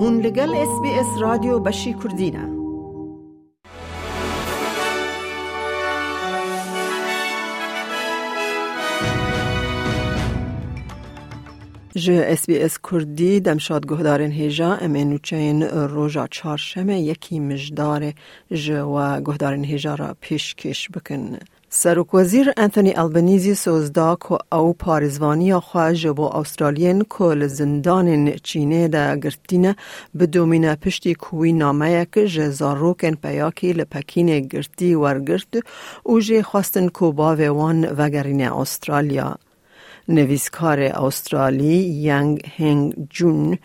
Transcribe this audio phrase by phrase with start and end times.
[0.00, 2.58] هون لگل اس بی اس رادیو بشی کردینه
[11.96, 18.12] ج اس بی اس کردی دمشاد گهدارن هیجا امینو چین روژا چارشمه یکی مجدار
[18.50, 21.38] ج و گهدارن هیجا را پیش کش بکن.
[21.70, 29.16] سرک وزیر انتونی البنیزی سوزدا که او پارزوانی خواه با استرالین کل زندان چینه دا
[29.16, 29.76] گرتینه
[30.14, 35.64] به دومین پشتی کوی نامه که جزاروکن پیاکی لپکین گرتی ورگرت
[36.02, 39.38] او جه خواستن کوبا وان وگرین استرالیا.
[40.08, 41.76] نویسکار استرالی
[42.08, 43.58] ینگ هنگ جون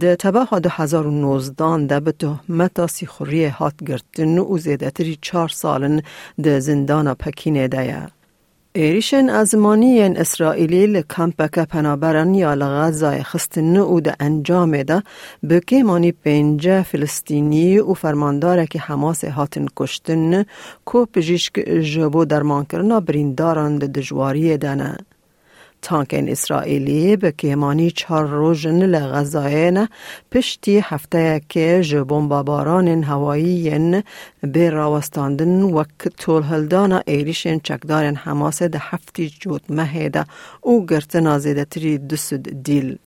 [0.00, 6.02] ده تبه 2019 ده به تهمت سیخوری هات گرتن و زیدتری چار سالن
[6.42, 8.06] ده زندان پکین ده
[8.72, 15.02] ایریشن ازمانی اسرائیلی لکمپک پنابرن یا لغزای خستن او ده انجام ده
[15.42, 20.44] به که مانی پینجه فلسطینی و فرمانداره که حماس هاتن کشتن
[20.84, 24.96] کو پجیشک جبو درمان کرنا برینداران ده دجواری دنه.
[25.82, 29.88] تانکن اسرائیلی به کهمانی چهار روزن لغزاین
[30.32, 34.02] پشتی هفته که جبون باباران هوایی
[34.42, 35.84] به راوستاندن و
[36.18, 40.24] طول هلدانا ایریشن چکدارن حماسه ده هفتی جود مهیده
[40.60, 42.98] او گرتنا زیده تری دسد دیل.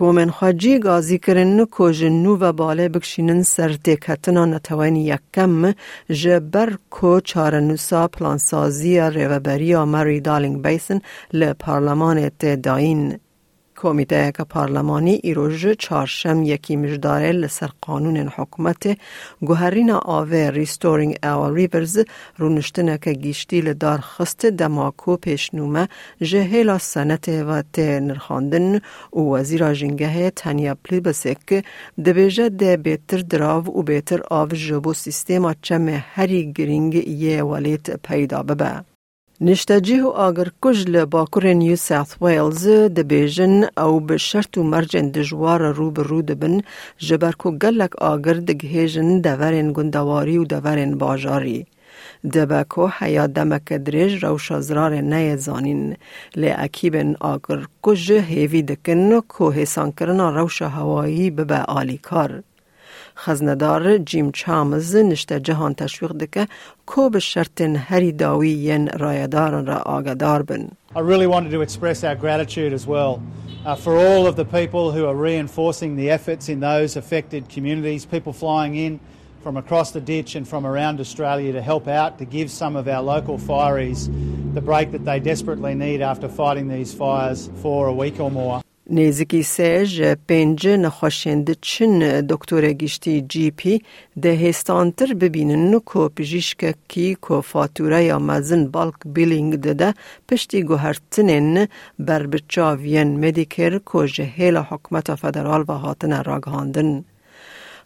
[0.00, 5.74] کومن خواجی گازی کرن کو جنو و باله بکشینن سر تکتنا نتوانی یکم
[6.10, 11.00] جبر کو چارنوسا پلانسازی ریوبری مری دالینگ بیسن
[11.32, 12.30] لپارلمان
[12.62, 13.18] داین.
[13.82, 18.98] کمیته پارلمانی ایروژ چارشم یکی مجداره لسر قانون حکومت
[19.40, 21.98] گوهرین آوه ریستورینگ او ریورز
[22.38, 25.88] رونشتنه که گیشتی لدار خست دماکو پیشنومه
[26.22, 28.80] جهیلا سنت و ته نرخاندن
[29.12, 31.64] و وزیر جنگه تنیا پلیبسک
[32.04, 38.42] دبیجه ده بیتر دراو و بیتر آو جبو سیستما چم هری گرینگ یه ولیت پیدا
[38.42, 38.89] ببه.
[39.42, 45.90] نشتجیه آگر کجل باکر نیو ساوث ویلز دبیجن او به شرط و مرجن دجوار رو
[45.90, 46.60] به رو دبن
[46.98, 51.66] جبر کو گلک آگر دگهیجن دورن گندواری و دورن باجاری.
[52.32, 55.96] دبکو حیا دمک دریج روشا زرار نه زانین
[56.36, 62.42] لی اکیبن آگر کج هیوی دکن کو حسان کرنا روشا هوایی ببه آلی کار.
[63.19, 66.47] خزندار جیم چامز نشته جهان تشویق دکه
[66.85, 70.67] کو به شرط هری داوی ین رایدارن را آگدار بن.
[70.95, 73.21] I really wanted to express our gratitude as well
[73.65, 78.05] uh, for all of the people who are reinforcing the efforts in those affected communities,
[78.05, 78.99] people flying in
[79.41, 82.87] from across the ditch and from around Australia to help out, to give some of
[82.87, 84.07] our local fireys
[84.53, 88.61] the break that they desperately need after fighting these fires for a week or more.
[88.92, 93.80] نزیکی سیج پنج نخوشند چن دکتر گشتی جی پی
[94.22, 99.94] ده هستانتر ببینن کو پجیشک کی کو فاتوره یا مزن بالک بیلینگ دده
[100.28, 101.66] پشتی گوهرتنن
[101.98, 107.04] بر بچاوین مدیکر کو جهیل حکمت فدرال و هاتن راگهاندن.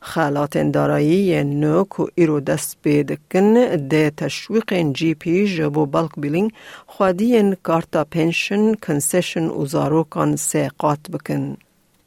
[0.04, 3.54] خالات دارایی نو کو ایرو دست بیدکن
[3.90, 6.50] ده تشویق جی پی جبو بالک بیلینگ
[6.86, 11.56] خوادی کارتا پنشن کنسیشن و کان سیقات بکن.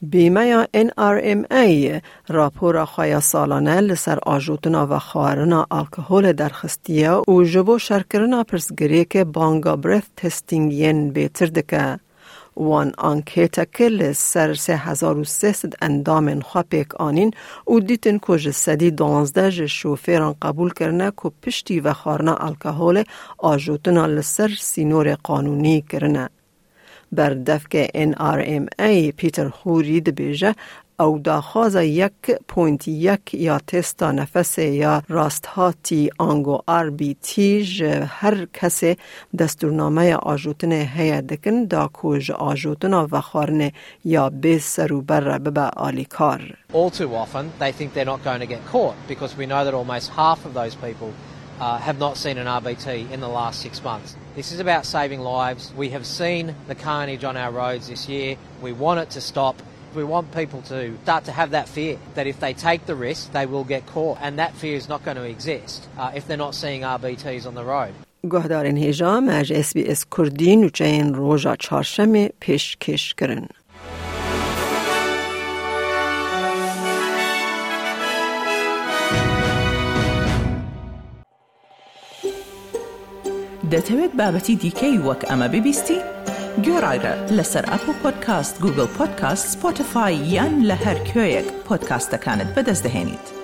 [0.01, 8.43] بیمه یا NRMA راپور خوایا سالانه لسر آجوتنا و خوارنا الکهول درخستیه و جبو شرکرنا
[8.43, 11.99] پرسگری که بانگا برث تستینگ ین بیتر دکه.
[12.55, 17.31] وان آنکیتا کل سر سه هزار و سیصد اندام خواپیک آنین
[17.65, 23.03] او دیتن که سدی دانزده جه قبول کرنه که پشتی و خارنا الکهول
[23.37, 26.29] آجوتنا لسر سینور قانونی کرنه.
[27.11, 30.55] بر دفک NRMA پیتر خوری دبیجه
[30.99, 32.11] او داخواز یک
[32.47, 37.63] پوینت یک یا تستا نفس یا راست هاتی آنگو آر بی تی
[38.07, 38.83] هر کس
[39.39, 43.71] دستورنامه آجوتن هیا دکن دا کوج آجوتن و خارن
[44.05, 46.57] یا به سرو بر ببا آلی کار.
[46.73, 49.73] All too often they think they're not going to get caught because we know that
[49.73, 51.13] almost half of those people
[51.59, 54.15] uh, have not seen an RBT in the last six months.
[54.35, 55.73] This is about saving lives.
[55.77, 58.37] We have seen the carnage on our roads this year.
[58.61, 59.55] We want it to stop.
[59.94, 63.32] We want people to start to have that fear that if they take the risk,
[63.32, 64.18] they will get caught.
[64.22, 67.54] And that fear is not going to exist uh, if they're not seeing RBTs on
[67.54, 67.92] the road.
[68.30, 73.48] گهدارین هیجام از اس بی اس کردی نوچه این روژا چارشم پیش کش کرن.
[83.72, 85.98] دەتەوێت بابەتی دیکەی وەک ئەمە ببیستی؟
[86.66, 93.35] گۆڕایرە لەسەر ئەپ و پۆدکاست گوگل پۆدکاست سپۆتفاای یان لە هەر کوێیەک پۆدکاستەکانت بەدەستدەێنیت.